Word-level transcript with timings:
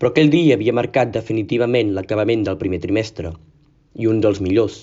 però 0.00 0.14
aquell 0.14 0.30
dia 0.32 0.54
havia 0.56 0.72
marcat 0.72 1.10
definitivament 1.12 1.90
l'acabament 1.92 2.46
del 2.46 2.56
primer 2.60 2.78
trimestre, 2.80 3.34
i 4.00 4.06
un 4.08 4.22
dels 4.24 4.38
millors. 4.40 4.78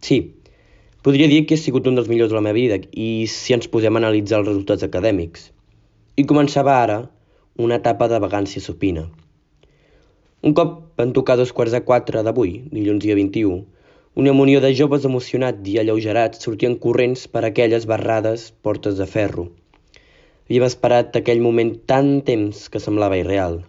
Sí, 0.00 0.16
podria 1.04 1.28
dir 1.28 1.42
que 1.44 1.58
ha 1.58 1.60
sigut 1.60 1.90
un 1.90 1.98
dels 1.98 2.08
millors 2.08 2.32
de 2.32 2.38
la 2.38 2.44
meva 2.46 2.56
vida, 2.56 2.78
i 2.96 3.26
si 3.28 3.52
ens 3.52 3.68
posem 3.68 3.98
a 3.98 4.00
analitzar 4.00 4.38
els 4.40 4.48
resultats 4.48 4.86
acadèmics. 4.86 5.50
I 6.16 6.24
començava 6.30 6.78
ara 6.78 6.96
una 7.60 7.76
etapa 7.82 8.08
de 8.08 8.22
vagància 8.24 8.64
supina. 8.64 9.04
Un 10.40 10.56
cop 10.56 10.72
van 10.96 11.12
tocar 11.12 11.36
dos 11.36 11.52
quarts 11.52 11.76
de 11.76 11.82
quatre 11.84 12.24
d'avui, 12.24 12.54
dilluns 12.72 13.04
dia 13.04 13.18
21, 13.20 13.60
una 14.24 14.32
munió 14.32 14.64
de 14.64 14.72
joves 14.78 15.04
emocionats 15.04 15.68
i 15.68 15.76
alleugerats 15.82 16.40
sortien 16.40 16.78
corrents 16.80 17.28
per 17.28 17.44
aquelles 17.44 17.84
barrades 17.92 18.48
portes 18.64 18.96
de 18.96 19.10
ferro. 19.18 19.50
Havíem 20.48 20.64
esperat 20.70 21.20
aquell 21.20 21.44
moment 21.44 21.76
tant 21.84 22.12
temps 22.24 22.68
que 22.72 22.80
semblava 22.80 23.20
irreal. 23.20 23.60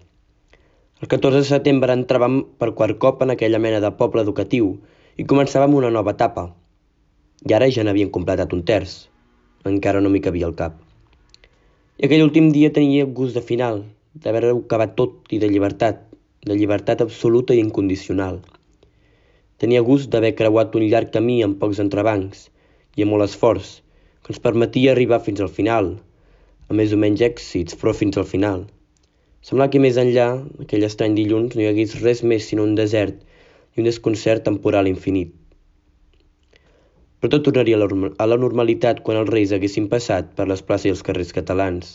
El 1.05 1.09
14 1.09 1.37
de 1.43 1.45
setembre 1.45 1.93
entràvem 1.93 2.35
per 2.57 2.71
quart 2.77 2.97
cop 3.03 3.19
en 3.21 3.31
aquella 3.31 3.59
mena 3.61 3.77
de 3.83 3.91
poble 3.97 4.23
educatiu 4.25 4.71
i 5.21 5.25
començàvem 5.31 5.75
una 5.77 5.91
nova 5.93 6.15
etapa. 6.15 6.45
I 7.45 7.53
ara 7.57 7.67
ja 7.75 7.83
n'havien 7.85 8.09
completat 8.15 8.55
un 8.57 8.63
terç. 8.65 8.95
Encara 9.71 9.99
no 10.01 10.09
m'hi 10.09 10.23
cabia 10.27 10.47
el 10.47 10.55
cap. 10.61 10.79
I 12.01 12.07
aquell 12.07 12.25
últim 12.25 12.47
dia 12.55 12.71
tenia 12.73 13.05
gust 13.19 13.37
de 13.37 13.43
final, 13.51 13.83
d'haver-ho 14.23 14.55
acabat 14.63 14.95
tot 14.97 15.29
i 15.29 15.37
de 15.43 15.51
llibertat, 15.51 15.99
de 16.49 16.57
llibertat 16.57 17.03
absoluta 17.05 17.53
i 17.53 17.61
incondicional. 17.61 18.39
Tenia 19.61 19.85
gust 19.85 20.09
d'haver 20.09 20.33
creuat 20.39 20.73
un 20.79 20.87
llarg 20.87 21.13
camí 21.13 21.37
amb 21.45 21.59
pocs 21.61 21.83
entrebancs 21.85 22.47
i 22.97 23.05
amb 23.05 23.13
molt 23.13 23.27
esforç, 23.27 23.75
que 24.23 24.33
ens 24.33 24.41
permetia 24.47 24.97
arribar 24.97 25.21
fins 25.29 25.45
al 25.45 25.53
final, 25.59 25.99
amb 26.65 26.81
més 26.81 26.97
o 26.97 26.99
menys 27.05 27.21
èxits, 27.29 27.77
però 27.77 27.93
fins 27.93 28.17
al 28.17 28.25
final. 28.33 28.65
Semblava 29.45 29.69
que 29.73 29.79
més 29.81 29.97
enllà, 30.01 30.27
aquell 30.63 30.83
estrany 30.87 31.15
dilluns, 31.17 31.53
no 31.53 31.61
hi 31.61 31.67
hagués 31.69 31.91
res 32.01 32.23
més 32.31 32.47
sinó 32.49 32.63
un 32.65 32.73
desert 32.79 33.19
i 33.75 33.83
un 33.83 33.89
desconcert 33.89 34.41
temporal 34.47 34.89
infinit. 34.89 35.35
Però 37.19 37.29
tot 37.35 37.45
tornaria 37.45 37.77
a 37.77 38.27
la 38.31 38.39
normalitat 38.41 39.03
quan 39.05 39.21
els 39.21 39.29
reis 39.29 39.53
haguessin 39.53 39.85
passat 39.93 40.33
per 40.39 40.49
les 40.49 40.65
places 40.65 40.89
i 40.89 40.95
els 40.95 41.05
carrers 41.05 41.33
catalans. 41.37 41.93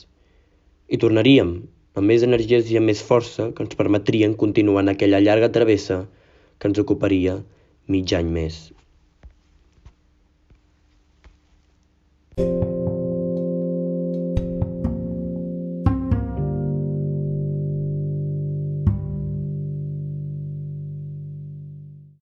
I 0.94 1.02
tornaríem, 1.02 1.52
amb 1.98 2.12
més 2.12 2.22
energies 2.26 2.70
i 2.70 2.78
amb 2.78 2.92
més 2.92 3.02
força 3.10 3.50
que 3.54 3.66
ens 3.66 3.78
permetrien 3.82 4.38
continuar 4.44 4.84
en 4.86 4.94
aquella 4.94 5.22
llarga 5.26 5.50
travessa 5.56 6.04
que 6.58 6.70
ens 6.70 6.78
ocuparia 6.82 7.40
mig 7.90 8.14
any 8.14 8.30
més. 8.38 8.68